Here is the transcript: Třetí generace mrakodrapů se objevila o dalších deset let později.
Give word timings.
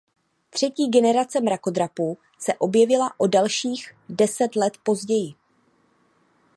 Třetí 0.49 0.89
generace 0.89 1.41
mrakodrapů 1.41 2.17
se 2.39 2.53
objevila 2.53 3.13
o 3.19 3.27
dalších 3.27 3.93
deset 4.09 4.55
let 4.55 4.73
později. 4.83 5.33